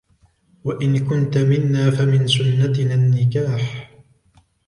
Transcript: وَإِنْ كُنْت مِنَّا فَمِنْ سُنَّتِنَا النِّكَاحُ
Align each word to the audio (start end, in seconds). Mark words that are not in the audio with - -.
وَإِنْ 0.63 0.99
كُنْت 1.09 1.37
مِنَّا 1.37 1.91
فَمِنْ 1.91 2.27
سُنَّتِنَا 2.27 2.93
النِّكَاحُ 2.93 3.91